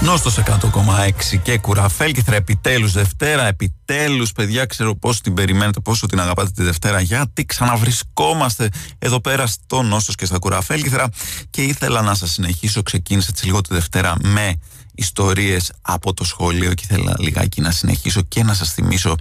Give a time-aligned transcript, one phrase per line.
[0.00, 6.50] Νόστος 100,6 και κουραφέλκυθρα επιτέλους Δευτέρα, επιτέλους παιδιά ξέρω πόσο την περιμένετε, πόσο την αγαπάτε
[6.54, 8.68] τη Δευτέρα γιατί ξαναβρισκόμαστε
[8.98, 11.08] εδώ πέρα στο Νόστος και στα κουραφέλκυθρα
[11.50, 14.58] και ήθελα να σας συνεχίσω, ξεκίνησα έτσι λίγο τη Δευτέρα με
[14.96, 19.14] ιστορίες από το σχολείο και ήθελα λιγάκι να συνεχίσω και να σας θυμίσω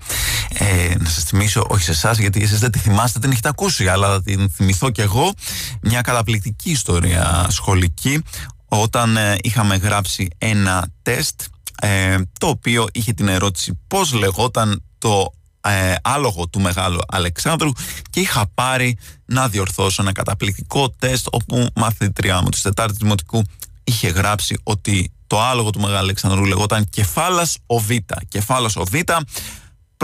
[0.53, 3.87] ε, να σας θυμίσω, όχι σε εσάς γιατί εσείς δεν τη θυμάστε, την έχετε ακούσει
[3.87, 5.33] αλλά θα την θυμηθώ κι εγώ.
[5.81, 8.23] Μια καταπληκτική ιστορία σχολική
[8.67, 11.41] όταν ε, είχαμε γράψει ένα τεστ
[11.81, 17.69] ε, το οποίο είχε την ερώτηση πώς λεγόταν το ε, άλογο του Μεγάλου Αλεξάνδρου
[18.09, 23.43] και είχα πάρει να διορθώσω ένα καταπληκτικό τεστ όπου μαθήτριά μου της Τετάρτης Δημοτικού
[23.83, 27.89] είχε γράψει ότι το άλογο του Μεγάλου Αλεξάνδρου λεγόταν κεφάλας ο Β.
[28.27, 28.83] Κεφάλας ο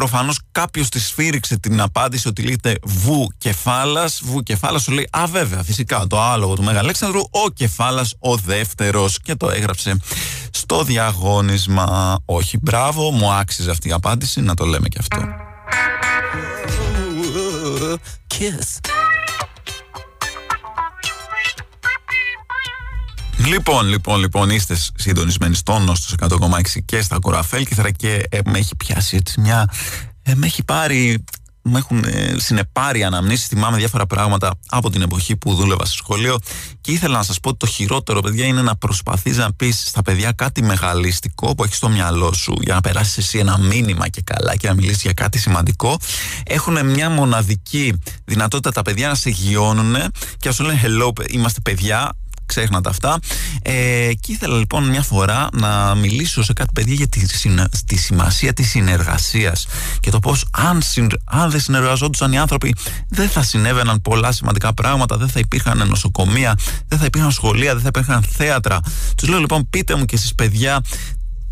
[0.02, 5.08] Β προφανώς κάποιος της σφύριξε την απάντηση ότι λέγεται βου κεφάλας, βου κεφάλας σου λέει
[5.12, 9.98] α βέβαια φυσικά το άλογο του Μέγα Αλέξανδρου, ο κεφάλας ο δεύτερος και το έγραψε
[10.52, 12.18] στο διαγώνισμα.
[12.26, 15.18] Όχι μπράβο, μου άξιζε αυτή η απάντηση, να το λέμε και αυτό.
[18.28, 19.11] Kiss.
[23.46, 26.38] Λοιπόν, λοιπόν, λοιπόν, είστε συντονισμένοι στον Νόστο 100,6
[26.86, 29.70] και στα Κοραφέλκυθρα και ε, με έχει πιάσει έτσι μια.
[30.22, 31.24] Ε, με έχει πάρει.
[31.64, 36.38] Μου έχουν ε, συνεπάρει αναμνήσεις, θυμάμαι διάφορα πράγματα από την εποχή που δούλευα στο σχολείο
[36.82, 40.02] και ήθελα να σας πω ότι το χειρότερο παιδιά είναι να προσπαθείς να πεις στα
[40.02, 44.22] παιδιά κάτι μεγαλιστικό που έχεις στο μυαλό σου για να περάσεις εσύ ένα μήνυμα και
[44.22, 45.98] καλά και να μιλήσεις για κάτι σημαντικό
[46.44, 47.94] έχουν μια μοναδική
[48.26, 49.96] δυνατότητα τα παιδιά να σε γιώνουν
[50.38, 52.12] και να σου λένε hello είμαστε παιδιά
[52.52, 53.20] ξέχνατε αυτά.
[53.62, 57.26] Ε, και ήθελα λοιπόν μια φορά να μιλήσω σε κάτι παιδιά για τη,
[57.86, 59.68] τη σημασία της συνεργασίας
[60.00, 60.82] και το πώς αν,
[61.26, 62.76] αν δεν συνεργαζόντουσαν οι άνθρωποι
[63.10, 66.58] δεν θα συνέβαιναν πολλά σημαντικά πράγματα, δεν θα υπήρχαν νοσοκομεία,
[66.88, 68.80] δεν θα υπήρχαν σχολεία, δεν θα υπήρχαν θέατρα.
[69.18, 70.82] Τους λέω λοιπόν πείτε μου και εσείς παιδιά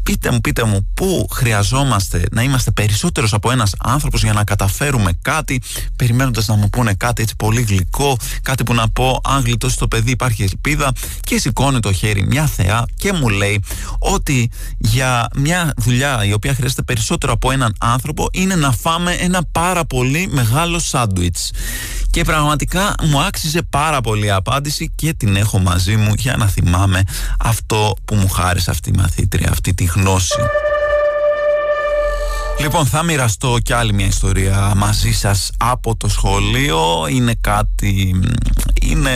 [0.10, 5.12] πείτε μου, πείτε μου, πού χρειαζόμαστε να είμαστε περισσότερος από ένας άνθρωπος για να καταφέρουμε
[5.22, 5.62] κάτι,
[5.96, 9.88] περιμένοντας να μου πούνε κάτι έτσι πολύ γλυκό, κάτι που να πω, αν γλιτώσει το
[9.88, 13.64] παιδί υπάρχει ελπίδα και σηκώνει το χέρι μια θεά και μου λέει
[14.00, 19.44] ότι για μια δουλειά η οποία χρειάζεται περισσότερο από έναν άνθρωπο είναι να φάμε ένα
[19.52, 21.52] πάρα πολύ μεγάλο σάντουιτς.
[22.20, 26.48] Και πραγματικά μου άξιζε πάρα πολύ η απάντηση και την έχω μαζί μου για να
[26.48, 27.04] θυμάμαι
[27.40, 30.40] αυτό που μου χάρισε αυτή η μαθήτρια, αυτή τη γνώση.
[32.60, 37.08] Λοιπόν, θα μοιραστώ κι άλλη μια ιστορία μαζί σας από το σχολείο.
[37.10, 38.20] Είναι κάτι...
[38.82, 39.12] Είναι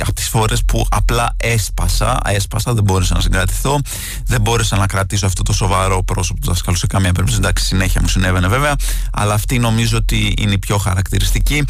[0.00, 2.20] από τις φορές που απλά έσπασα.
[2.24, 3.78] Έσπασα, δεν μπόρεσα να συγκρατηθώ.
[4.24, 7.38] Δεν μπόρεσα να κρατήσω αυτό το σοβαρό πρόσωπο του δασκάλου σε καμία περίπτωση.
[7.38, 8.74] Εντάξει, συνέχεια μου συνέβαινε βέβαια.
[9.12, 11.64] Αλλά αυτή νομίζω ότι είναι η πιο χαρακτηριστική.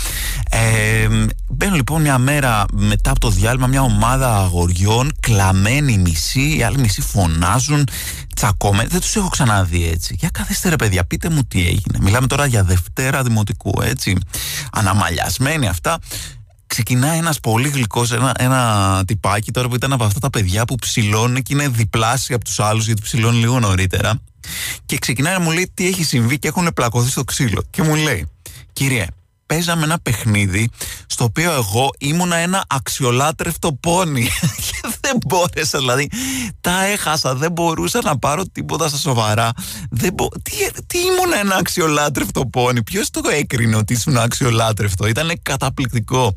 [0.51, 1.09] Ε,
[1.49, 6.79] μπαίνω λοιπόν μια μέρα μετά από το διάλειμμα μια ομάδα αγοριών, κλαμμένοι μισή, οι άλλοι
[6.79, 7.89] μισοί φωνάζουν
[8.37, 8.87] τσακώμε.
[8.87, 10.17] Δεν τους έχω ξαναδεί έτσι.
[10.19, 11.99] Για καθίστε ρε παιδιά, πείτε μου τι έγινε.
[12.01, 14.17] Μιλάμε τώρα για Δευτέρα Δημοτικού, έτσι.
[14.73, 15.99] Αναμαλιασμένοι αυτά.
[16.67, 20.75] Ξεκινάει ένας πολύ γλυκός, ένα, ένα τυπάκι τώρα που ήταν από αυτά τα παιδιά που
[20.75, 24.21] ψηλώνουν και είναι διπλάσια από τους άλλους γιατί ψηλώνουν λίγο νωρίτερα.
[24.87, 27.63] Και ξεκινάει να μου λέει τι έχει συμβεί και έχουν πλακωθεί στο ξύλο.
[27.71, 28.29] Και μου λέει,
[28.73, 29.07] κύριε,
[29.47, 30.71] παίζαμε ένα παιχνίδι
[31.07, 34.29] στο οποίο εγώ ήμουνα ένα αξιολάτρευτο πόνι
[34.67, 36.11] και δεν μπόρεσα δηλαδή
[36.61, 39.53] τα έχασα δεν μπορούσα να πάρω τίποτα στα σοβαρά
[39.91, 40.29] δεν μπο...
[40.29, 40.53] τι,
[40.87, 46.35] τι ήμουνα ένα αξιολάτρευτο πόνι; Ποιος το έκρινε ότι ήσουν αξιολάτρευτο; Ήταν καταπληκτικό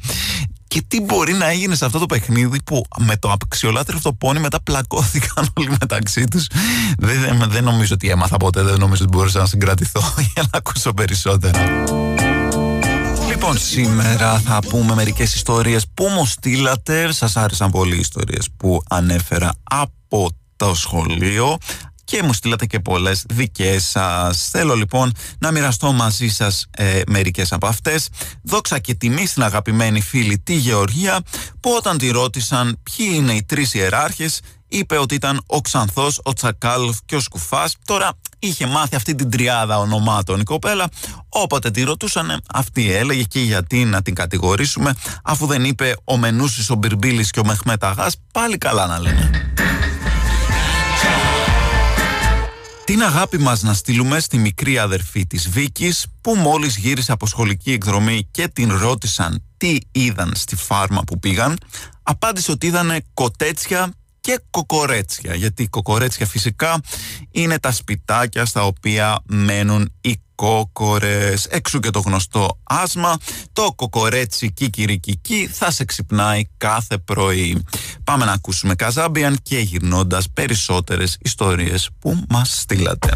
[0.68, 4.62] και τι μπορεί να έγινε σε αυτό το παιχνίδι που με το αξιολάτρευτο πόνι μετά
[4.62, 6.48] πλακώθηκαν όλοι μεταξύ τους;
[6.98, 10.02] Δεν, δεν, δεν νομίζω ότι έμαθα ποτέ, δεν νομίζω ότι μπορούσα να συγκρατηθώ
[10.34, 11.84] για να ακούσω περισσότερα.
[13.42, 17.12] Λοιπόν, σήμερα θα πούμε μερικές ιστορίες που μου στείλατε.
[17.12, 21.58] Σας άρεσαν πολύ οι ιστορίες που ανέφερα από το σχολείο
[22.04, 24.50] και μου στείλατε και πολλές δικές σας.
[24.52, 28.10] Θέλω λοιπόν να μοιραστώ μαζί σας ε, μερικές από αυτές.
[28.44, 31.20] Δόξα και τιμή στην αγαπημένη φίλη τη Γεωργία
[31.60, 34.40] που όταν τη ρώτησαν ποιοι είναι οι τρεις ιεράρχες
[34.70, 37.76] είπε ότι ήταν ο Ξανθός, ο Τσακάλοφ και ο Σκουφάς.
[37.86, 40.88] Τώρα είχε μάθει αυτή την τριάδα ονομάτων η κοπέλα,
[41.30, 44.94] όποτε τη ρωτούσαν αυτή έλεγε και γιατί να την κατηγορήσουμε
[45.24, 49.54] αφού δεν είπε ο Μενούσης, ο Μπυρμπίλης και ο Μεχμέταγάς, πάλι καλά να λένε.
[52.90, 57.72] Την αγάπη μας να στείλουμε στη μικρή αδερφή της Βίκης που μόλις γύρισε από σχολική
[57.72, 61.58] εκδρομή και την ρώτησαν τι είδαν στη φάρμα που πήγαν
[62.04, 66.82] απάντησε ότι είδανε κοτέτσια και κοκορέτσια γιατί κοκορέτσια φυσικά
[67.32, 71.46] είναι τα σπιτάκια στα οποία μένουν οι κόκορες.
[71.46, 73.18] Έξω και το γνωστό άσμα
[73.54, 77.64] το κοκορέτσι κικυρικική θα σε ξυπνάει κάθε πρωί.
[78.04, 83.10] Πάμε να ακούσουμε Καζάμπιαν και γυρνώντας περισσότερες ιστορίες που μας στείλατε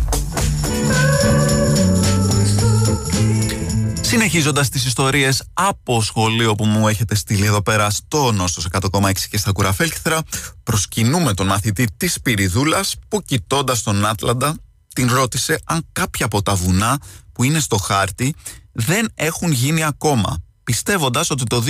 [4.14, 9.38] Συνεχίζοντας τις ιστορίες από σχολείο που μου έχετε στείλει εδώ πέρα στο Νόστος 100,6 και
[9.38, 10.22] στα Κουραφέλκυθρα
[10.64, 14.56] προσκυνούμε τον μαθητή της Πυριδούλας που κοιτώντας τον Άτλαντα
[14.94, 17.00] την ρώτησε αν κάποια από τα βουνά
[17.32, 18.36] που είναι στο χάρτη
[18.72, 21.64] δεν έχουν γίνει ακόμα πιστεύοντας ότι το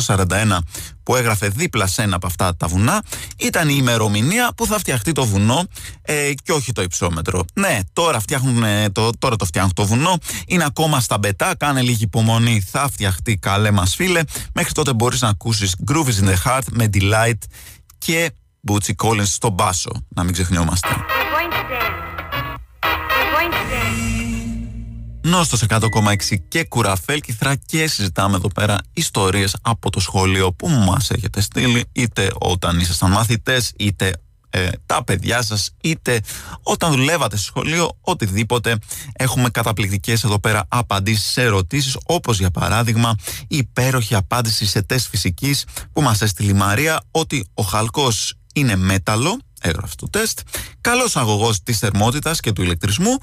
[0.00, 0.58] 2341
[1.02, 3.02] που έγραφε δίπλα σε ένα από αυτά τα βουνά
[3.36, 5.64] ήταν η ημερομηνία που θα φτιαχτεί το βουνό
[6.02, 7.44] ε, και όχι το υψόμετρο.
[7.54, 11.82] Ναι, τώρα, φτιάχνουν, ε, το, τώρα το φτιάχνουν το βουνό, είναι ακόμα στα μπετά, κάνε
[11.82, 14.20] λίγη υπομονή, θα φτιαχτεί καλέ μας φίλε.
[14.52, 17.38] Μέχρι τότε μπορείς να ακούσεις Groove in the Heart με Delight
[17.98, 18.30] και
[18.68, 20.88] Bootsy Collins στον μπάσο, να μην ξεχνιόμαστε.
[25.28, 31.10] Νόστος 100,6 και κουραφέλ κυθρά και συζητάμε εδώ πέρα ιστορίες από το σχολείο που μας
[31.10, 34.12] έχετε στείλει είτε όταν ήσασταν μαθητές είτε
[34.50, 36.20] ε, τα παιδιά σας είτε
[36.62, 38.78] όταν δουλεύατε στο σχολείο οτιδήποτε.
[39.12, 43.14] Έχουμε καταπληκτικές εδώ πέρα απαντήσεις σε ερωτήσεις όπως για παράδειγμα
[43.48, 48.76] η υπέροχη απάντηση σε τεστ φυσικής που μας έστειλε η Μαρία ότι ο χαλκός είναι
[48.76, 50.38] μέταλλο έγραφε το τεστ
[50.80, 53.18] καλός αγωγός της θερμότητας και του ηλεκτρισμού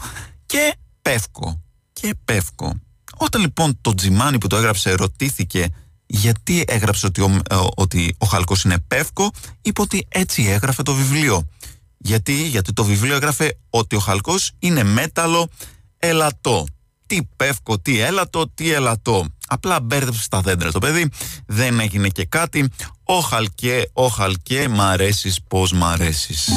[0.46, 1.64] και πεύκο
[2.06, 2.80] και Πεύκο.
[3.18, 5.68] Όταν λοιπόν το Τζιμάνι που το έγραψε ρωτήθηκε
[6.06, 9.31] γιατί έγραψε ότι ο, ε, ότι ο Χαλκός είναι Πεύκο,
[9.62, 11.50] είπε ότι έτσι έγραφε το βιβλίο.
[11.98, 15.50] Γιατί, γιατί το βιβλίο έγραφε ότι ο Χαλκός είναι μέταλλο
[15.98, 16.66] ελατό.
[17.07, 19.25] Τι Πεύκο, τι έλατο, τι ελατό.
[19.48, 21.10] Απλά μπέρδεψε τα δέντρα το παιδί,
[21.48, 22.69] δεν έγινε και κάτι.
[23.04, 26.50] Ο Χαλκέ, ο Χαλκέ, μ' αρέσεις πως μ' αρέσεις.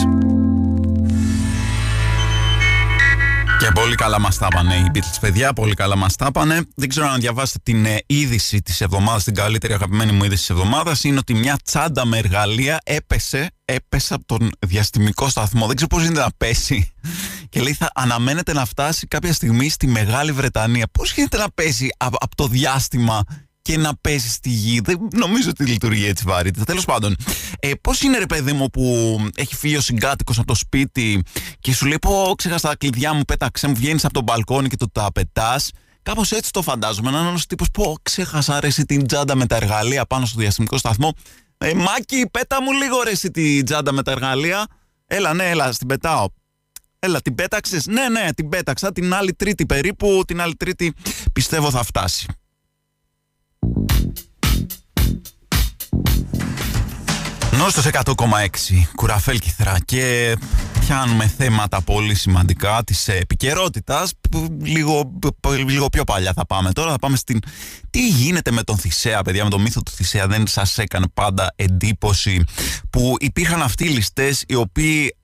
[3.69, 5.53] Και πολύ καλά μας τα πάνε οι Beatles, παιδιά.
[5.53, 6.61] Πολύ καλά μας τα πάνε.
[6.75, 10.50] Δεν ξέρω αν διαβάσετε την ε, είδηση της εβδομάδας, την καλύτερη αγαπημένη μου είδηση της
[10.50, 11.05] εβδομάδας.
[11.05, 15.67] Είναι ότι μια τσάντα με εργαλεία έπεσε, έπεσε από τον διαστημικό σταθμό.
[15.67, 16.93] Δεν ξέρω πώς γίνεται να πέσει.
[17.49, 20.87] Και λέει θα αναμένεται να φτάσει κάποια στιγμή στη Μεγάλη Βρετανία.
[20.93, 23.23] Πώς γίνεται να πέσει από το διάστημα
[23.69, 24.81] και να πέσεις στη γη.
[24.81, 26.65] Δεν νομίζω ότι λειτουργεί έτσι βαρύτητα.
[26.65, 27.17] Τέλος πάντων,
[27.61, 31.23] ε, πώς είναι ρε παιδί μου που έχει φύγει ο συγκάτοικος από το σπίτι
[31.61, 34.76] και σου λέει: Πω, ξέχασα τα κλειδιά μου, πέταξε μου, βγαίνεις από τον μπαλκόνι και
[34.76, 35.61] το τα πετά.
[36.03, 37.11] Κάπως έτσι το φαντάζομαι.
[37.11, 40.79] Να είναι ένας τύπος: Πω, ξέχασα αρέσει την τσάντα με τα εργαλεία πάνω στο διαστημικό
[40.79, 41.12] σταθμό.
[41.59, 44.67] Ε, Μάκη, πέτα μου λίγο ρε την τσάντα με τα εργαλεία.
[45.06, 46.26] Έλα, ναι, έλα, στην πετάω.
[46.99, 48.93] Έλα, την πέταξες; Ναι, ναι, την πέταξα.
[48.93, 50.23] Την άλλη Τρίτη περίπου.
[50.26, 50.94] Την άλλη Τρίτη
[51.32, 52.26] πιστεύω θα φτάσει.
[57.58, 58.14] Νόστος 100,6
[58.94, 60.37] Κουραφέλ Κιθρά και
[60.81, 64.12] πιάνουμε θέματα πολύ σημαντικά της επικαιρότητας.
[64.62, 65.19] Λίγο,
[65.66, 67.38] λίγο πιο παλιά θα πάμε τώρα θα πάμε στην
[67.90, 71.52] τι γίνεται με τον Θησέα παιδιά με τον μύθο του Θησέα δεν σας έκανε πάντα
[71.56, 72.44] εντύπωση
[72.90, 75.16] που υπήρχαν αυτοί οι ληστές οι οποίοι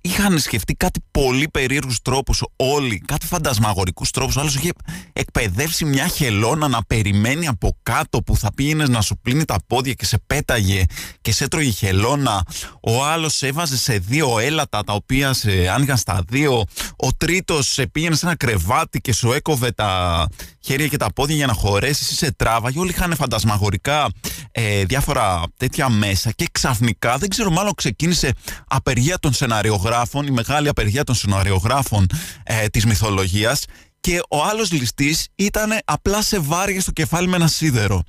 [0.00, 4.36] είχαν σκεφτεί κάτι πολύ περίεργους τρόπους όλοι, κάτι φαντασμαγορικού τρόπους.
[4.36, 4.70] Ο άλλος είχε
[5.12, 9.92] εκπαιδεύσει μια χελώνα να περιμένει από κάτω που θα πήγαινες να σου πλύνει τα πόδια
[9.92, 10.84] και σε πέταγε
[11.20, 12.42] και σε έτρωγε χελώνα.
[12.82, 16.64] Ο άλλος έβαζε σε δύο έλατα τα οποία σε άνοιγαν στα δύο.
[16.96, 20.26] Ο τρίτος σε πήγαινε σε ένα κρεβάτι και σου έκοβε τα
[20.60, 22.78] χέρια και τα πόδια για να χωρέσεις ή σε τράβαγε.
[22.78, 24.08] Όλοι είχαν φαντασμαγορικά
[24.52, 28.32] ε, διάφορα τέτοια μέσα και ξαφνικά, δεν ξέρω, μάλλον ξεκίνησε
[28.68, 29.87] απεργία των σεναριογράφων,
[30.26, 32.06] η μεγάλη απεργία των σεναριογράφων
[32.42, 33.64] ε, της μυθολογίας
[34.00, 38.02] και ο άλλος ληστής ήταν απλά σε βάρια στο κεφάλι με ένα σίδερο.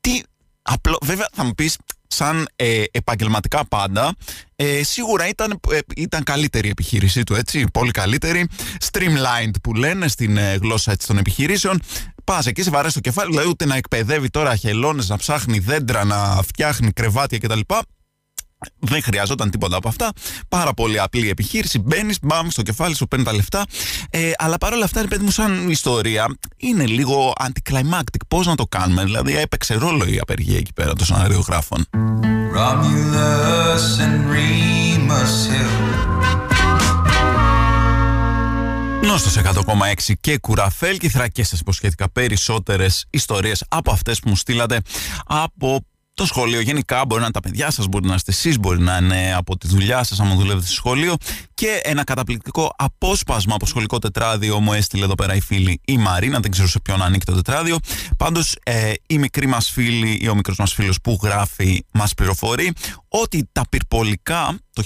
[0.00, 0.20] Τι
[0.62, 4.14] απλό, βέβαια θα μου πεις σαν ε, επαγγελματικά πάντα
[4.56, 8.48] ε, σίγουρα ήταν, ε, ήταν καλύτερη η επιχείρησή του έτσι, πολύ καλύτερη
[8.90, 11.80] streamlined που λένε στην ε, γλώσσα έτσι, των επιχειρήσεων
[12.26, 16.04] Πας εκεί, σε βαρέσει το κεφάλι, δηλαδή ούτε να εκπαιδεύει τώρα χελώνε, να ψάχνει δέντρα,
[16.04, 17.60] να φτιάχνει κρεβάτια κτλ.
[18.78, 20.12] Δεν χρειαζόταν τίποτα από αυτά.
[20.48, 21.78] Πάρα πολύ απλή επιχείρηση.
[21.78, 23.64] Μπαίνεις, μπαμ στο κεφάλι σου, παίρνει τα λεφτά.
[24.10, 28.20] Ε, αλλά παρόλα αυτά, ρε παιδί μου, σαν ιστορία, είναι λίγο anticlimactic.
[28.28, 31.86] Πώς να το κάνουμε, δηλαδή έπαιξε ρόλο η απεργία εκεί πέρα των σαναριογράφων.
[32.56, 36.16] Romulus and Remus Hill.
[39.06, 44.80] Νόστος 100,6 και κουραφέλ και θρακές σας υποσχέθηκα περισσότερες ιστορίες από αυτές που μου στείλατε
[45.26, 46.60] από το σχολείο.
[46.60, 49.58] Γενικά μπορεί να είναι τα παιδιά σας, μπορεί να είστε εσείς, μπορεί να είναι από
[49.58, 51.14] τη δουλειά σας άμα δουλεύετε στο σχολείο.
[51.54, 56.40] Και ένα καταπληκτικό απόσπασμα από σχολικό τετράδιο μου έστειλε εδώ πέρα η φίλη η Μαρίνα,
[56.40, 57.76] δεν ξέρω σε ποιον ανήκει το τετράδιο.
[58.16, 62.72] Πάντως ε, η μικρή μας φίλη ή ο μικρός μας φίλος που γράφει μας πληροφορεί
[63.22, 64.82] ότι τα πυρπολικά το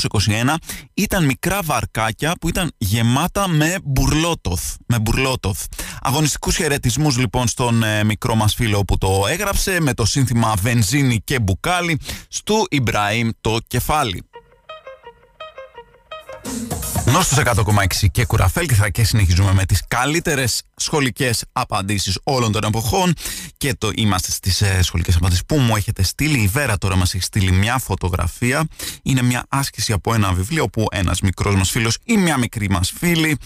[0.00, 0.54] 1821
[0.94, 4.74] ήταν μικρά βαρκάκια που ήταν γεμάτα με μπουρλότοθ.
[4.86, 5.64] Με μπουρλότοθ.
[6.00, 11.20] Αγωνιστικούς χαιρετισμούς λοιπόν στον ε, μικρό μας φίλο που το έγραψε με το σύνθημα βενζίνη
[11.24, 14.22] και μπουκάλι στου Ιμπραήμ το κεφάλι.
[17.06, 22.64] Νόστος 100,6 και κουραφέλ και θα και συνεχίζουμε με τις καλύτερες σχολικές απαντήσεις όλων των
[22.64, 23.14] εποχών
[23.56, 26.38] και το είμαστε στις ε, σχολικές απαντήσεις που μου έχετε στείλει.
[26.38, 28.66] Η Βέρα τώρα μας έχει στείλει μια φωτογραφία.
[29.02, 32.92] Είναι μια άσκηση από ένα βιβλίο που ένας μικρός μας φίλος ή μια μικρή μας
[32.98, 33.38] φίλη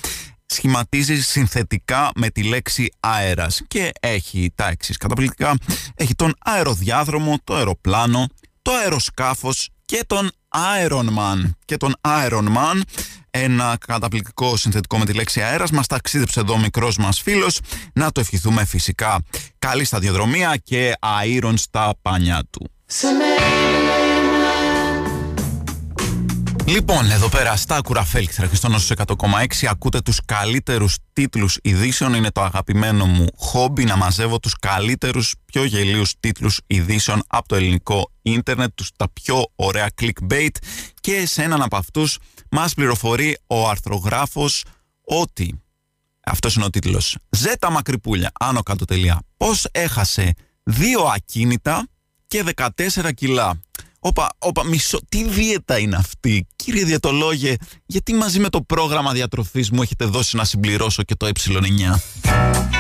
[0.47, 5.55] σχηματίζει συνθετικά με τη λέξη αέρας και έχει τα εξής καταπληκτικά.
[5.95, 8.27] Έχει τον αεροδιάδρομο, το αεροπλάνο,
[8.63, 10.31] το αεροσκάφος και τον
[10.87, 11.51] Iron Man.
[11.65, 12.81] Και τον Iron Man,
[13.31, 17.61] ένα καταπληκτικό συνθετικό με τη λέξη αέρας, μας ταξίδεψε εδώ ο μικρός μας φίλος.
[17.93, 19.23] Να το ευχηθούμε φυσικά
[19.59, 22.71] καλή σταδιοδρομία και αήρων στα πάνια του.
[26.69, 32.15] Λοιπόν, εδώ πέρα στα κουραφέλκυθρα και στον Νόσο 100,6 ακούτε τους καλύτερους τίτλους ειδήσεων.
[32.15, 37.55] Είναι το αγαπημένο μου χόμπι να μαζεύω τους καλύτερους, πιο γελίους τίτλους ειδήσεων από το
[37.57, 40.57] ελληνικό ίντερνετ, τους τα πιο ωραία clickbait
[41.01, 42.19] και σε έναν από αυτούς
[42.51, 44.65] μας πληροφορεί ο αρθρογράφος
[45.05, 45.63] ότι
[46.25, 50.33] αυτός είναι ο τίτλος «Ζέτα μακρυπούλια, άνω κάτω τελεία, πώς έχασε
[50.63, 51.87] δύο ακίνητα
[52.27, 53.61] και 14 κιλά».
[54.07, 56.47] Όπα, όπα, μισό, τι δίαιτα είναι αυτή.
[56.57, 61.27] Κύριε διαιτολόγε, γιατί μαζί με το πρόγραμμα διατροφής μου έχετε δώσει να συμπληρώσω και το
[61.27, 62.76] ε9.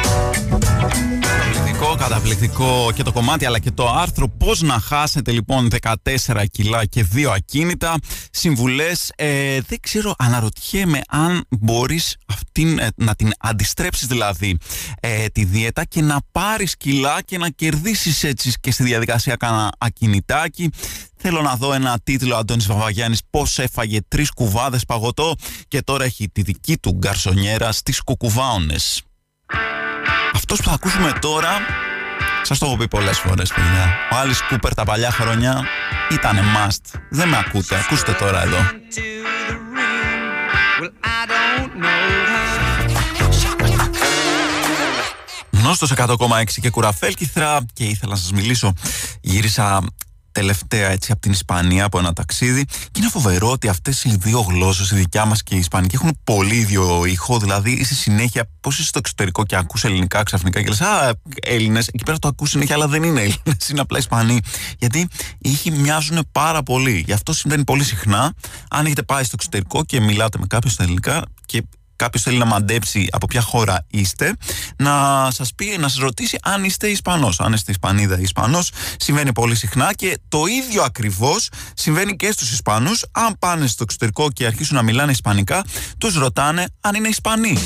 [0.89, 4.29] Καταπληκτικό, καταπληκτικό και το κομμάτι αλλά και το άρθρο.
[4.29, 5.69] Πώς να χάσετε λοιπόν
[6.25, 7.95] 14 κιλά και 2 ακίνητα.
[8.31, 14.59] Συμβουλές ε, δεν ξέρω αναρωτιέμαι αν μπορείς αυτήν, ε, να την αντιστρέψεις δηλαδή
[15.01, 19.73] ε, τη δίαιτα και να πάρεις κιλά και να κερδίσεις έτσι και στη διαδικασία κάνα
[19.79, 20.71] ακινητάκι.
[21.17, 25.35] Θέλω να δω ένα τίτλο Αντώνης Βαβαγιάννης πώς έφαγε τρεις κουβάδες παγωτό
[25.69, 29.03] και τώρα έχει τη δική του γκαρσονιέρα στις κουκουβάονες.
[30.35, 31.51] Αυτός που θα ακούσουμε τώρα,
[32.43, 35.65] σας το έχω πει πολλές φορές παιδιά, ο Άλις Κούπερ τα παλιά χρόνια
[36.11, 36.99] ήταν must.
[37.11, 38.59] Δεν με ακούτε, ακούστε τώρα εδώ.
[45.51, 48.73] Γνώστος 100,6 και κουραφέλκυθρα και ήθελα να σας μιλήσω.
[49.21, 49.83] Γύρισα
[50.37, 52.65] τελευταία έτσι από την Ισπανία από ένα ταξίδι.
[52.65, 56.19] Και είναι φοβερό ότι αυτές οι δύο γλώσσες, η δικιά μας και η Ισπανική έχουν
[56.25, 60.69] πολύ ίδιο ήχο, δηλαδή είσαι συνέχεια πώς είσαι στο εξωτερικό και ακούς ελληνικά ξαφνικά και
[60.69, 64.41] λες α Έλληνες, εκεί πέρα το ακούς συνέχεια αλλά δεν είναι Έλληνες, είναι απλά Ισπανοί.
[64.79, 64.99] Γιατί
[65.39, 68.35] οι ήχοι μοιάζουν πάρα πολύ, γι' αυτό συμβαίνει πολύ συχνά.
[68.71, 71.63] Αν έχετε πάει στο εξωτερικό και μιλάτε με κάποιον στα ελληνικά και
[71.97, 74.37] κάποιος θέλει να μαντέψει από ποια χώρα είστε,
[74.77, 77.41] να σας πει, να σας ρωτήσει αν είστε Ισπανός.
[77.41, 82.53] Αν είστε Ισπανίδα ή Ισπανός, συμβαίνει πολύ συχνά και το ίδιο ακριβώς συμβαίνει και στους
[82.53, 83.05] Ισπανούς.
[83.13, 85.65] Αν πάνε στο εξωτερικό και αρχίσουν να μιλάνε Ισπανικά,
[85.99, 87.59] τους ρωτάνε αν είναι Ισπανοί.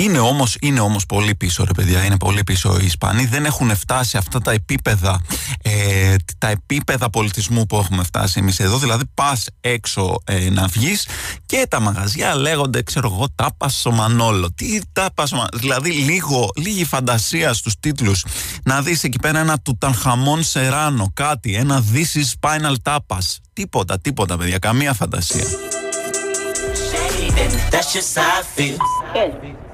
[0.00, 3.24] Είναι όμως, είναι όμως πολύ πίσω ρε παιδιά, είναι πολύ πίσω οι Ισπανοί.
[3.24, 5.20] Δεν έχουν φτάσει αυτά τα επίπεδα
[5.62, 8.78] ε, τα επίπεδα πολιτισμού που έχουμε φτάσει εμείς εδώ.
[8.78, 11.06] Δηλαδή πας έξω ε, να βγεις
[11.46, 16.84] και τα μαγαζιά λέγονται ξέρω εγώ τάπα στο Μανόλο τι τάπα στο δηλαδή λίγο, λίγη
[16.84, 18.24] φαντασία στους τίτλους.
[18.64, 24.36] Να δεις εκεί πέρα ένα τουτανχαμόν σεράνο κάτι, ένα this is spinal tapas τίποτα, τίποτα
[24.36, 25.44] παιδιά, καμία φαντασία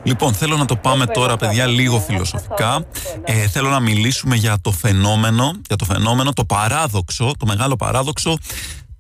[0.07, 2.85] Λοιπόν, θέλω να το πάμε τώρα, παιδιά, λίγο φιλοσοφικά.
[3.25, 8.39] Ε, θέλω να μιλήσουμε για το φαινόμενο, για το φαινόμενο, το παράδοξο, το μεγάλο παράδοξο,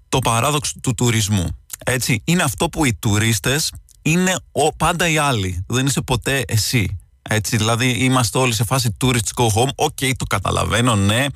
[0.08, 1.46] το παράδοξο του τουρισμού.
[1.84, 3.72] Έτσι, είναι αυτό που οι τουρίστες
[4.02, 5.64] είναι ο, πάντα οι άλλοι.
[5.68, 6.98] Δεν είσαι ποτέ εσύ.
[7.28, 9.68] Έτσι, δηλαδή είμαστε όλοι σε φάση tourist go home.
[9.74, 11.26] OK, okay, το καταλαβαίνω, ναι.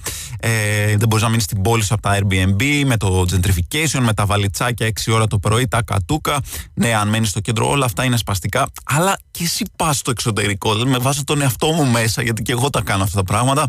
[0.41, 4.15] Ε, δεν μπορείς να μείνεις στην πόλη σου από τα Airbnb, με το gentrification, με
[4.15, 6.41] τα βαλιτσάκια 6 ώρα το πρωί, τα κατούκα.
[6.75, 8.69] Ναι, αν μένεις στο κέντρο, όλα αυτά είναι σπαστικά.
[8.85, 10.73] Αλλά και εσύ πας στο εξωτερικό.
[10.73, 13.69] Δηλαδή, με βάζω τον εαυτό μου μέσα, γιατί και εγώ τα κάνω αυτά τα πράγματα.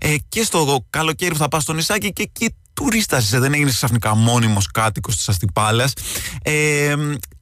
[0.00, 3.74] Ε, και στο καλοκαίρι που θα πας στο νησάκι και εκεί τουρίστας είσαι, δεν έγινες
[3.74, 5.88] ξαφνικά μόνιμος κάτοικος της Αστυπάλαια.
[6.42, 6.94] Ε,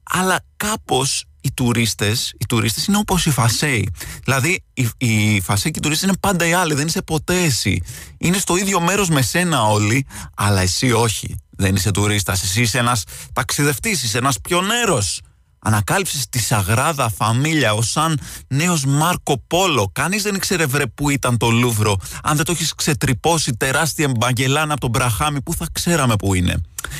[0.03, 3.89] αλλά κάπως οι τουρίστες οι τουρίστες είναι όπως οι φασέοι.
[4.25, 7.83] Δηλαδή, οι, οι φασέοι και οι τουρίστες είναι πάντα οι άλλοι, δεν είσαι ποτέ εσύ.
[8.19, 11.37] Είναι στο ίδιο μέρος με σένα όλοι, αλλά εσύ όχι.
[11.51, 12.43] Δεν είσαι τουρίστας.
[12.43, 15.21] Εσύ είσαι ένας ταξιδευτής, είσαι ένας πιονέρος.
[15.59, 19.91] Ανακάλυψε της Σαγράδα Φαμίλια ως σαν νέος Μάρκο Πόλο.
[19.93, 21.97] Κανείς δεν ήξερε βρε που ήταν το Λούβρο.
[22.23, 26.55] Αν δεν το είχες ξετρυπώσει τεράστιε Μαγγελάνε από το Μπραχάμι, πού θα ξέραμε που είναι.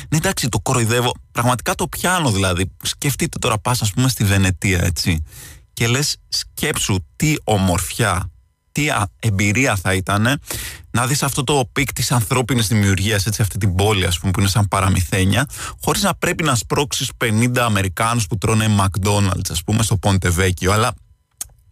[0.09, 1.11] Ναι, εντάξει, το κοροϊδεύω.
[1.31, 2.71] Πραγματικά το πιάνω δηλαδή.
[2.83, 5.23] Σκεφτείτε τώρα, πα, ας πούμε, στη Βενετία, έτσι.
[5.73, 8.31] Και λες, σκέψου τι ομορφιά
[8.71, 8.87] τι
[9.19, 10.39] εμπειρία θα ήταν
[10.91, 14.39] να δεις αυτό το peak της ανθρώπινης δημιουργίας, έτσι, αυτή την πόλη ας πούμε που
[14.39, 15.45] είναι σαν παραμυθένια,
[15.81, 20.71] χωρίς να πρέπει να σπρώξεις 50 Αμερικάνους που τρώνε McDonald's ας πούμε στο Ponte Vecchio,
[20.71, 20.93] αλλά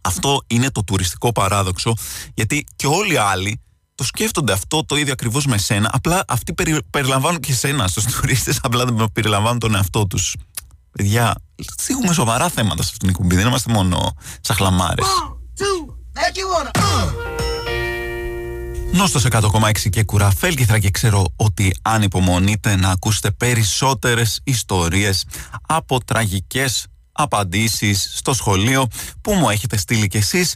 [0.00, 1.94] αυτό είναι το τουριστικό παράδοξο,
[2.34, 3.60] γιατί και όλοι οι άλλοι
[3.94, 8.04] το σκέφτονται αυτό το ίδιο ακριβώς με σένα, απλά αυτοί περι, περιλαμβάνουν και σένα στους
[8.12, 10.36] τουρίστες, απλά δεν περιλαμβάνουν τον εαυτό τους.
[10.90, 11.34] Παιδιά,
[11.86, 15.06] έχουμε σοβαρά θέματα σε αυτήν την κουμπί, δεν είμαστε μόνο σαχλαμάρες.
[18.92, 25.24] Νόστος 100,6 και κουραφέλκυθρα και ξέρω ότι αν υπομονείτε να ακούσετε περισσότερες ιστορίες
[25.66, 28.86] από τραγικές απαντήσεις στο σχολείο
[29.20, 30.54] που μου έχετε στείλει κι εσείς.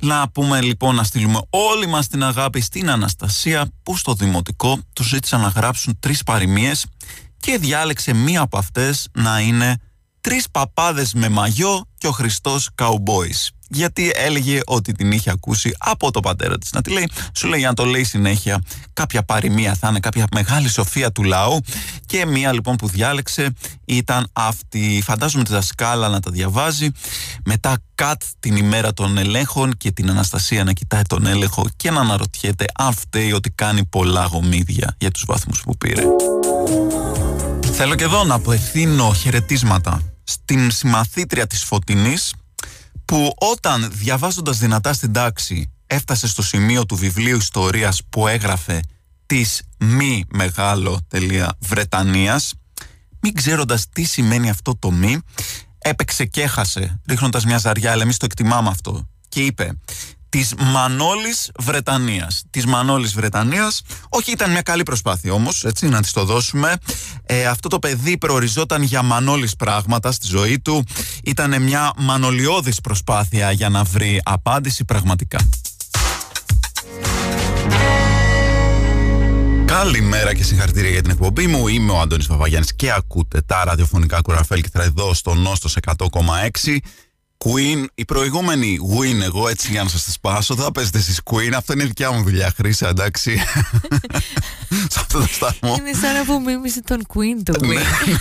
[0.00, 5.08] Να πούμε λοιπόν να στείλουμε όλη μας την αγάπη στην Αναστασία που στο Δημοτικό τους
[5.08, 6.86] ζήτησαν να γράψουν τρεις παροιμίες
[7.36, 9.76] και διάλεξε μία από αυτές να είναι
[10.20, 16.10] τρεις παπάδες με μαγιό και ο Χριστός Καουμπόης γιατί έλεγε ότι την είχε ακούσει από
[16.10, 16.72] το πατέρα της.
[16.72, 18.62] Να τη λέει, σου λέει αν το λέει συνέχεια
[18.92, 21.60] κάποια παροιμία θα είναι κάποια μεγάλη σοφία του λαού
[22.06, 26.88] και μία λοιπόν που διάλεξε ήταν αυτή, φαντάζομαι τη δασκάλα να τα διαβάζει,
[27.44, 32.00] μετά κατ την ημέρα των ελέγχων και την Αναστασία να κοιτάει τον έλεγχο και να
[32.00, 36.02] αναρωτιέται αν φταίει ότι κάνει πολλά γομίδια για τους βαθμούς που πήρε.
[37.72, 42.32] Θέλω και εδώ να απευθύνω χαιρετίσματα στην συμμαθήτρια της Φωτεινής
[43.04, 48.80] που όταν διαβάζοντας δυνατά στην τάξη έφτασε στο σημείο του βιβλίου ιστορίας που έγραφε
[49.26, 52.54] της μη μεγάλο τελεία Βρετανίας
[53.20, 55.18] μην ξέροντας τι σημαίνει αυτό το μη
[55.78, 59.78] έπαιξε και έχασε ρίχνοντας μια ζαριά αλλά εμείς το εκτιμάμε αυτό και είπε
[60.32, 62.42] της Μανώλης Βρετανίας.
[62.50, 66.76] Της Μανώλης Βρετανίας, όχι ήταν μια καλή προσπάθεια όμως, έτσι, να της το δώσουμε.
[67.26, 70.84] Ε, αυτό το παιδί προοριζόταν για Μανώλης πράγματα στη ζωή του.
[71.24, 75.38] Ήταν μια μανολιώδης προσπάθεια για να βρει απάντηση πραγματικά.
[79.64, 81.68] Καλημέρα και συγχαρητήρια για την εκπομπή μου.
[81.68, 86.78] Είμαι ο Αντώνης Παπαγιάννης και ακούτε τα ραδιοφωνικά κουραφέλκυθρα εδώ στο Νόστος 100,6.
[87.44, 91.52] Queen, η προηγούμενη Win, εγώ έτσι για να σας τη σπάσω, θα παίζετε εσείς Queen.
[91.56, 93.38] Αυτό είναι δικιά μου δουλειά, Χρήσα, εντάξει.
[94.92, 95.76] Σε αυτό το σταθμό.
[95.78, 97.74] Είναι σαν απομίμηση τον Queen το ναι.
[97.74, 98.16] Queen.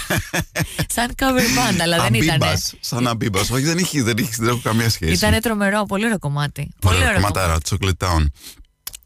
[0.87, 2.41] σαν cover band, αλλά δεν ήταν.
[2.79, 3.49] Σαν αμπίμπας.
[3.49, 5.11] Όχι, δεν είχε, δεν, είχε, δεν έχω καμία σχέση.
[5.11, 6.71] Ήταν τρομερό, πολύ ωραίο κομμάτι.
[6.79, 7.39] Πολύ ωραίο κομμάτι.
[7.69, 8.25] Chocolate Town.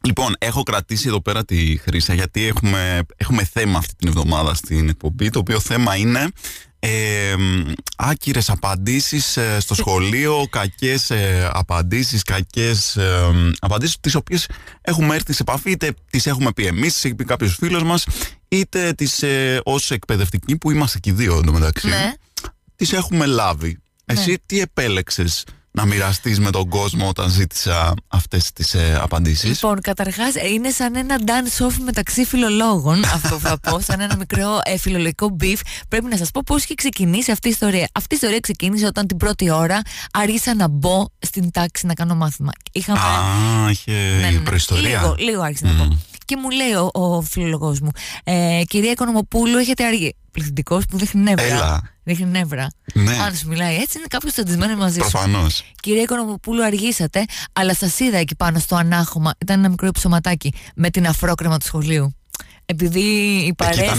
[0.00, 4.88] Λοιπόν, έχω κρατήσει εδώ πέρα τη Χρήσα γιατί έχουμε, έχουμε θέμα αυτή την εβδομάδα στην
[4.88, 5.30] εκπομπή.
[5.30, 6.28] Το οποίο θέμα είναι
[6.86, 7.34] ε,
[7.96, 14.48] άκυρες απαντήσεις ε, στο σχολείο, κακές ε, απαντήσεις, κακές ε, απαντήσεις τις οποίες
[14.80, 18.06] έχουμε έρθει σε επαφή είτε τις έχουμε πει εμείς, τις έχει πει κάποιος φίλος μας
[18.48, 22.12] είτε τις ε, ως εκπαιδευτικοί που είμαστε και οι δύο εντωμεταξύ ναι.
[22.76, 23.78] τις έχουμε λάβει.
[24.12, 24.20] Ναι.
[24.20, 25.44] Εσύ τι επέλεξες
[25.76, 29.48] να μοιραστείς με τον κόσμο όταν ζήτησα αυτές τις ε, απαντήσεις.
[29.48, 34.16] Λοιπόν, καταρχάς είναι σαν ένα dance off μεταξύ φιλολόγων, αυτό που θα πω, σαν ένα
[34.16, 35.56] μικρό ε, φιλολογικό beef.
[35.88, 37.88] Πρέπει να σας πω πώς είχε ξεκινήσει αυτή η ιστορία.
[37.92, 39.80] Αυτή η ιστορία ξεκίνησε όταν την πρώτη ώρα
[40.12, 42.52] άρχισα να μπω στην τάξη να κάνω μάθημα.
[42.72, 42.98] Είχαμε...
[42.98, 44.88] Α, είχε ναι, ναι, προϊστορία.
[44.88, 45.76] Λίγο, λίγο άρχισα mm.
[45.76, 45.98] να πω.
[46.24, 47.90] Και μου λέει ο, ο φιλολογός μου,
[48.24, 50.14] ε, κυρία Οικονομοπούλου, έχετε αργεί.
[50.30, 51.44] Πληθυντικός που δείχνει νεύρα.
[51.44, 51.95] Έλα.
[52.06, 52.66] Δείχνει νεύρα.
[52.94, 53.16] Ναι.
[53.16, 55.10] Αν σου μιλάει έτσι, είναι κάποιος τσαντισμένο μαζί σου.
[55.10, 55.62] Προφανώς.
[55.80, 59.32] Κυρία Οικονομοπούλου, αργήσατε, αλλά σας είδα εκεί πάνω στο ανάχωμα.
[59.38, 62.16] Ήταν ένα μικρό ψωματάκι με την αφρόκρεμα του σχολείου.
[62.66, 63.00] Επειδή
[63.46, 63.94] η παρέα.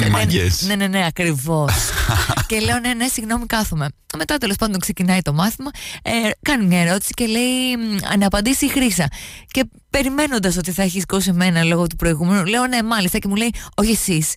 [0.67, 1.73] Ναι, ναι, ναι, ακριβώς.
[2.47, 3.87] και λέω, ναι, ναι, συγγνώμη, κάθομαι.
[4.17, 5.69] Μετά τέλος πάντων ξεκινάει το μάθημα,
[6.01, 7.75] ε, κάνει μια ερώτηση και λέει
[8.17, 9.07] να απαντήσει η Χρήσα.
[9.47, 13.35] Και περιμένοντας ότι θα έχει σηκώσει εμένα λόγω του προηγούμενου, λέω, ναι, μάλιστα, και μου
[13.35, 14.33] λέει, Όχι εσείς,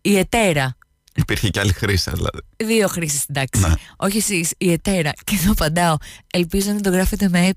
[0.00, 0.76] η ετέρα.
[1.14, 2.38] Υπήρχε και άλλη χρήση, δηλαδή.
[2.56, 3.60] Δύο χρήσεις στην τάξη.
[3.60, 3.72] Ναι.
[3.96, 5.12] Όχι εσείς, η ετέρα.
[5.24, 5.96] Και εδώ απαντάω,
[6.32, 7.52] ελπίζω να το γράφετε με ε.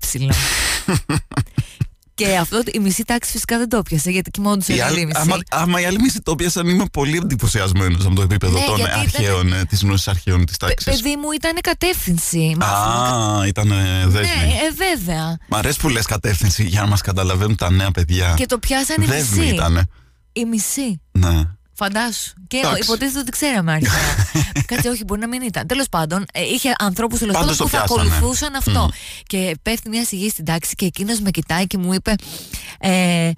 [2.14, 5.20] Και αυτό η μισή τάξη φυσικά δεν το πιάσε γιατί κοιμόντουσαν η άλλη μισή.
[5.20, 8.86] Άμα, άμα οι άλλοι μισή το πιάσαν, είμαι πολύ εντυπωσιασμένος από το επίπεδο ναι, των
[8.86, 9.66] αρχαίων, ήταν...
[9.66, 10.84] της γνώσης αρχαίων της τάξης.
[10.84, 12.56] Παιδί μου ήταν κατεύθυνση.
[12.58, 13.68] Α, ήταν
[14.06, 14.36] δέσμη.
[14.36, 15.38] Ναι, ε, βέβαια.
[15.48, 18.34] Μ' αρέσει που λες κατεύθυνση για να μας καταλαβαίνουν τα νέα παιδιά.
[18.36, 19.46] Και το πιάσαν η μισή.
[19.46, 19.82] Ήτανε.
[20.32, 21.00] Η μισή.
[21.12, 21.42] Ναι.
[21.76, 22.32] Φαντάσου.
[22.46, 22.80] Και Εντάξει.
[22.82, 23.92] υποτίθεται ότι ξέραμε αρχικά.
[24.68, 25.66] Κάτσε, όχι, μπορεί να μην ήταν.
[25.66, 27.18] Τέλος πάντων, ε, είχε ανθρώπους
[27.58, 28.90] που θα ακολουθούσαν αυτό.
[29.26, 32.14] Και πέφτει μια σιγή στην τάξη και εκείνος με κοιτάει και μου είπε.
[32.78, 33.30] Ε,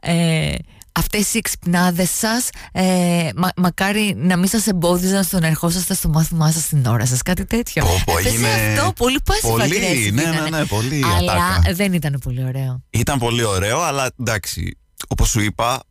[0.00, 0.54] ε,
[0.92, 6.08] αυτές οι εξυπνάδες σας ε, μα, μακάρι να μην σας εμπόδιζαν στο να ερχόσαστε στο
[6.08, 8.48] μάθημά σας στην ώρα σας κάτι τέτοιο πω, πω, είναι...
[8.48, 11.74] αυτό πολύ πολύ, ναι, ναι, ναι, πολύ αλλά ατάκα.
[11.74, 14.78] δεν ήταν πολύ ωραίο ήταν πολύ ωραίο αλλά εντάξει
[15.08, 15.82] όπως σου είπα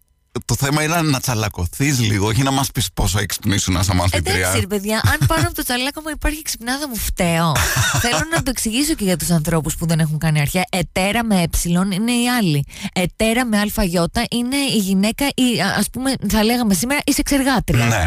[0.46, 4.36] το θέμα ήταν να τσαλακωθείς λίγο, όχι να μας πεις πόσο έξυπνη ήσουν σαν μαθητρία.
[4.36, 7.52] Εντάξει, ρε παιδιά, αν πάνω από το τσαλάκωμα υπάρχει ξυπνάδα μου, φταίω.
[8.04, 10.64] Θέλω να το εξηγήσω και για τους ανθρώπους που δεν έχουν κάνει αρχαία.
[10.70, 11.48] Ετέρα με ε
[11.94, 12.66] είναι η άλλη.
[12.94, 17.86] Ετέρα με αλφαγιώτα είναι η γυναίκα, ή α πούμε, θα λέγαμε σήμερα, η σεξεργάτρια.
[17.86, 18.06] Ναι.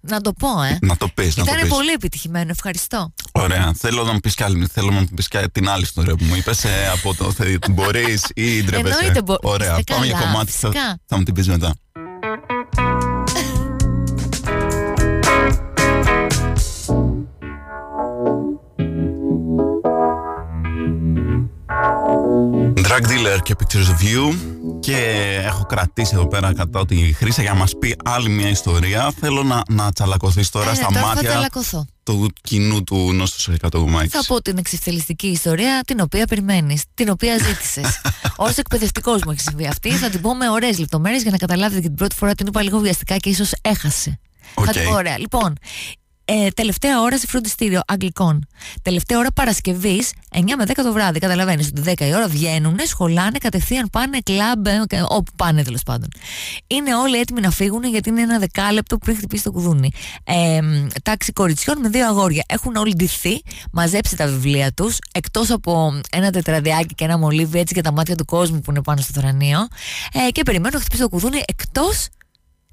[0.00, 0.78] Να το πω, ε.
[0.80, 1.36] Να το πεις.
[1.36, 2.50] Ήταν πολύ επιτυχημένο.
[2.50, 3.12] Ευχαριστώ.
[3.42, 3.72] Ωραία.
[3.78, 4.66] Θέλω να μου πεις κι άλλη.
[4.72, 7.32] Θέλω να μου πεις και την άλλη ιστορία που μου είπες ε, από το
[7.70, 8.96] μπορείς ή ντρέπεσαι.
[8.98, 9.38] Εννοείται μπορεί.
[9.42, 9.78] Ωραία.
[9.86, 10.52] Πάμε για κομμάτι.
[10.52, 10.70] Θα,
[11.06, 11.74] θα μου την πεις μετά.
[22.90, 24.34] Drug Dealer και Pictures of You
[24.80, 24.96] και
[25.44, 29.42] έχω κρατήσει εδώ πέρα κατά τη χρήση για να μας πει άλλη μια ιστορία θέλω
[29.42, 31.48] να, να τσαλακωθείς τώρα ε, στα μάτια
[32.10, 37.38] του κοινού του νόστου εκατομμάκης Θα πω την εξευθελιστική ιστορία την οποία περιμένεις, την οποία
[37.38, 38.00] ζήτησες
[38.36, 41.80] Ως εκπαιδευτικός μου έχει συμβεί αυτή θα την πω με ωραίες λεπτομέρειες για να καταλάβετε
[41.80, 44.20] και την πρώτη φορά την είπα λίγο βιαστικά και ίσως έχασε
[44.54, 44.64] Okay.
[44.64, 45.18] Θα την πω ωραία.
[45.18, 45.52] Λοιπόν,
[46.32, 48.46] ε, τελευταία ώρα σε φροντιστήριο Αγγλικών.
[48.82, 51.18] Τελευταία ώρα Παρασκευής, 9 με 10 το βράδυ.
[51.18, 56.08] Καταλαβαίνεις ότι 10 η ώρα βγαίνουν, σχολάνε, κατευθείαν πάνε κλαμπ, ε, όπου πάνε τέλος πάντων.
[56.66, 59.90] Είναι όλοι έτοιμοι να φύγουν γιατί είναι ένα δεκάλεπτο πριν χτυπήσει το κουδούνι.
[60.24, 60.60] Ε,
[61.02, 62.44] τάξη κοριτσιών με δύο αγόρια.
[62.48, 67.74] Έχουν όλοι ντυθεί, μαζέψει τα βιβλία τους, εκτός από ένα τετραδιάκι και ένα μολύβι έτσι
[67.74, 69.58] για τα μάτια του κόσμου που είναι πάνω στο θρανείο.
[70.12, 72.08] Ε, και περιμένουν να χτυπήσει το κουδούνι εκτός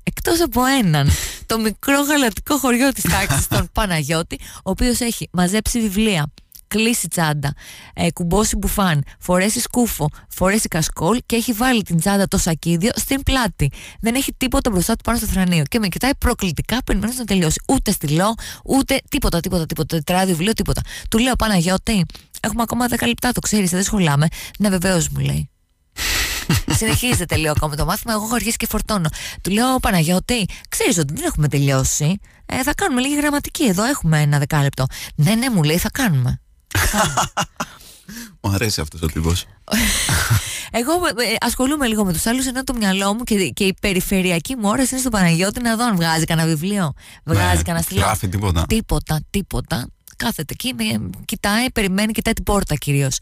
[0.07, 1.09] εκτός από έναν,
[1.45, 6.31] το μικρό γαλατικό χωριό της τάξης, τον Παναγιώτη, ο οποίος έχει μαζέψει βιβλία,
[6.67, 7.53] κλείσει τσάντα,
[7.93, 13.23] ε, κουμπώσει μπουφάν, φορέσει σκούφο, φορέσει κασκόλ και έχει βάλει την τσάντα το σακίδιο στην
[13.23, 13.71] πλάτη.
[13.99, 17.61] Δεν έχει τίποτα μπροστά του πάνω στο θρανείο και με κοιτάει προκλητικά περιμένοντας να τελειώσει.
[17.67, 18.33] Ούτε στυλό,
[18.65, 19.95] ούτε τίποτα, τίποτα, τίποτα.
[19.95, 20.81] Τετράδιο βιβλίο, τίποτα.
[21.09, 22.05] Του λέω Παναγιώτη,
[22.41, 24.27] έχουμε ακόμα 10 λεπτά, το ξέρεις, δεν σχολάμε.
[24.59, 25.49] Ναι, βεβαίως μου λέει.
[26.69, 28.13] Συνεχίζεται, λέω ακόμα το μάθημα.
[28.13, 29.09] Εγώ έχω αρχίσει και φορτώνω.
[29.41, 32.19] Του λέω, Παναγιώτη, ξέρεις ότι δεν έχουμε τελειώσει.
[32.45, 33.63] Ε, θα κάνουμε λίγη γραμματική.
[33.63, 34.85] Εδώ έχουμε ένα δεκάλεπτο.
[35.15, 36.41] Ναι, ναι, μου λέει, θα κάνουμε.
[38.41, 39.33] Μου αρέσει αυτός ο τύπο.
[40.71, 44.55] Εγώ ε, ασχολούμαι λίγο με τους άλλους, ενώ το μυαλό μου και, και η περιφερειακή
[44.55, 46.93] μου όραση είναι στο Παναγιώτη να δω αν βγάζει κανένα βιβλίο.
[47.23, 48.01] Βγάζει ναι, κανένα στυλό.
[48.01, 48.65] Γράφει τίποτα.
[48.67, 53.17] Τίποτα, τίποτα κάθεται εκεί, με κοιτάει, περιμένει, κοιτάει την πόρτα κυρίως.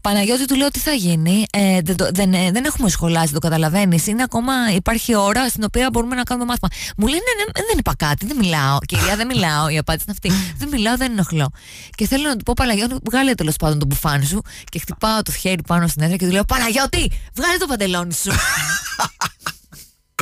[0.00, 4.06] Παναγιώτη του λέω τι θα γίνει; Ε, δεν, δεν, ε, δεν έχουμε σχολάσει, το καταλαβαίνεις.
[4.06, 6.68] Είναι ακόμα, υπάρχει ώρα στην οποία μπορούμε να κάνουμε μάθημα.
[6.96, 8.78] Μου λέει ναι, ναι, δεν είπα κάτι, δεν μιλάω.
[8.78, 9.68] Κυρία, δεν μιλάω.
[9.68, 10.42] Η απάντηση είναι αυτή.
[10.60, 11.50] δεν μιλάω, δεν ενοχλώ.
[11.94, 15.32] Και θέλω να του πω Παναγιώτη, βγάλε τέλος πάντων τον μπουφάν σου και χτυπάω το
[15.32, 18.30] χέρι πάνω στην έδρα και του λέω Παναγιώτη, βγάλε το παντελόνι σου.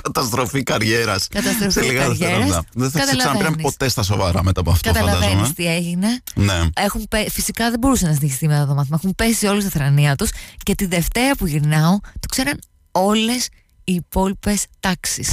[0.04, 1.28] Καταστροφή καριέρας.
[1.28, 2.60] Καταστροφή καριέρας.
[2.72, 4.92] Δεν θα σε ξαναπήραν ποτέ στα σοβαρά μετά από αυτό.
[4.92, 6.22] Καταλαβαίνεις τι έγινε.
[6.34, 6.60] Ναι.
[6.74, 8.96] Έχουν, φυσικά δεν μπορούσε να συνεχιστεί μετά το μάθημα.
[9.02, 10.30] Έχουν πέσει όλε τα θρανία τους
[10.62, 12.58] και τη Δευτέρα που γυρνάω το ξέραν
[12.92, 13.48] όλες
[13.84, 15.30] οι υπόλοιπες τάξεις.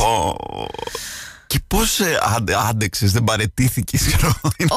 [1.51, 2.17] Και πώς ε,
[2.69, 4.01] άντεξες, δεν παρετήθηκες,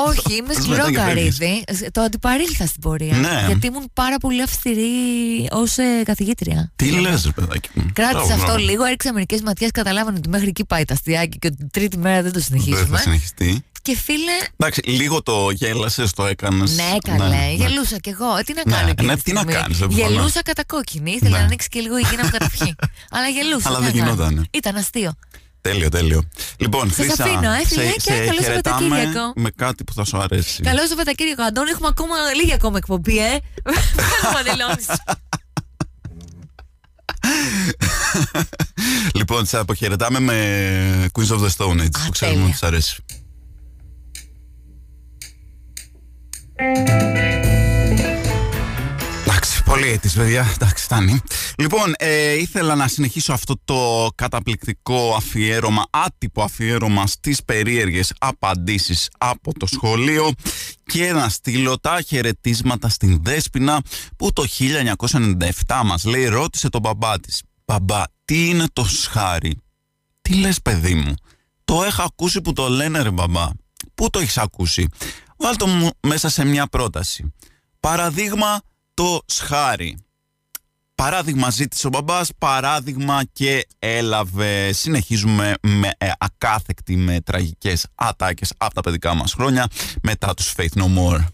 [0.09, 1.65] Όχι, είμαι σκληρό καρύδι.
[1.93, 3.17] Το αντιπαρήλθα στην πορεία.
[3.17, 3.45] Ναι.
[3.47, 4.89] Γιατί ήμουν πάρα πολύ αυστηρή
[5.51, 6.73] ως ε, καθηγήτρια.
[6.77, 7.91] Τι λες, παιδάκι μου.
[7.93, 11.71] Κράτησα αυτό λίγο, έριξα μερικές ματιές, καταλάβανε ότι μέχρι εκεί πάει τα αστιάκι και την
[11.71, 12.79] τρίτη μέρα δεν το συνεχίζουμε.
[12.79, 13.65] Δεν θα συνεχιστεί.
[13.83, 14.37] Και φίλε.
[14.57, 16.77] Εντάξει, λίγο το γέλασες, το έκανες.
[16.77, 17.37] Ναι, καλέ.
[17.37, 18.37] Ναι, γελούσα κι εγώ.
[18.37, 18.93] Ε, τι να ναι, κάνω.
[19.01, 19.79] Ναι, ναι τι να κάνεις.
[19.89, 21.11] Γελούσα κατά κόκκινη.
[21.11, 21.39] Ήθελα ναι.
[21.39, 22.75] να ανοίξει και λίγο υγιεινά μου καταπιεί.
[23.15, 23.69] Αλλά γελούσα.
[23.69, 24.47] Αλλά δεν γινόταν.
[24.51, 25.15] Ήταν αστείο.
[25.69, 26.29] Τέλειο, τέλειο.
[26.57, 29.33] Λοιπόν, Σας Χρύσα, αφήνω, ε, σε, και σε καλό Σαββατοκύριακο.
[29.35, 30.63] Με κάτι που θα σου αρέσει.
[30.63, 31.71] Καλό Σαββατοκύριακο, Αντώνη.
[31.71, 33.39] Έχουμε ακόμα λίγη ακόμα εκπομπή, ε.
[39.15, 43.05] λοιπόν, σε αποχαιρετάμε με Queens of the Stone Age, που ξέρουμε ότι σου αρέσει.
[49.65, 50.47] Πολύ της παιδιά.
[50.55, 51.21] Εντάξει, φτάνει.
[51.59, 59.59] Λοιπόν, ε, ήθελα να συνεχίσω αυτό το καταπληκτικό αφιέρωμα, άτυπο αφιέρωμα στις περίεργες απαντήσεις από
[59.59, 60.31] το σχολείο
[60.85, 63.81] και να στείλω τα χαιρετίσματα στην Δέσποινα
[64.17, 69.63] που το 1997 μας λέει ρώτησε τον μπαμπά της «Μπαμπά, τι είναι το σχάρι»
[70.21, 71.15] «Τι λες παιδί μου»
[71.65, 73.49] «Το έχω ακούσει που το λένε ρε μπαμπά»
[73.95, 74.89] «Πού το έχεις ακούσει»
[75.37, 77.33] «Βάλτο μου μέσα σε μια πρόταση»
[77.81, 78.61] «Παραδείγμα
[78.95, 79.99] το σχάρι.
[80.95, 84.73] Παράδειγμα ζήτησε ο μπαμπάς, παράδειγμα και έλαβε.
[84.73, 89.67] Συνεχίζουμε με ε, ακάθεκτη, με τραγικές ατάκες από τα παιδικά μας χρόνια
[90.03, 91.25] μετά τους Faith No More.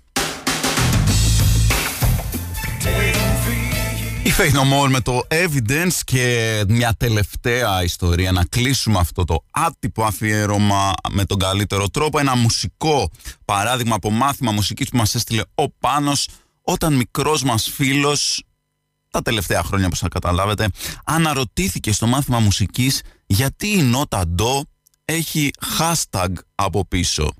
[4.23, 9.45] Οι Faith No More με το Evidence και μια τελευταία ιστορία να κλείσουμε αυτό το
[9.51, 12.19] άτυπο αφιέρωμα με τον καλύτερο τρόπο.
[12.19, 13.11] Ένα μουσικό
[13.45, 16.29] παράδειγμα από μάθημα μουσικής που μας έστειλε ο Πάνος
[16.63, 18.45] όταν μικρός μας φίλος
[19.11, 20.69] τα τελευταία χρόνια όπως θα καταλάβετε
[21.05, 24.65] αναρωτήθηκε στο μάθημα μουσικής γιατί η νότα ντο
[25.05, 27.33] έχει hashtag από πίσω.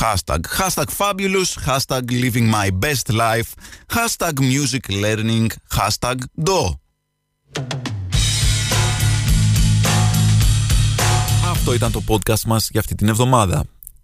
[0.00, 3.50] Hashtag, hashtag fabulous, hashtag living my best life,
[3.96, 6.78] hashtag music learning, hashtag do.
[11.50, 13.64] Αυτό ήταν το podcast μας για αυτή την εβδομάδα.